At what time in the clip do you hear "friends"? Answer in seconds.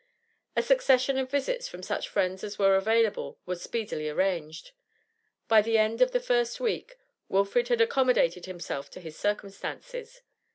2.09-2.43